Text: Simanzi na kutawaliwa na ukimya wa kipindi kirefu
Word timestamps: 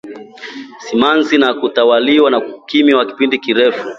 Simanzi 0.83 1.35
na 1.37 1.53
kutawaliwa 1.53 2.31
na 2.31 2.37
ukimya 2.37 2.97
wa 2.97 3.05
kipindi 3.05 3.39
kirefu 3.39 3.87